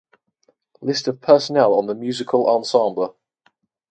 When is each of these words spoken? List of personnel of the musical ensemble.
List 0.81 1.07
of 1.07 1.21
personnel 1.21 1.77
of 1.77 1.85
the 1.85 1.93
musical 1.93 2.49
ensemble. 2.49 3.19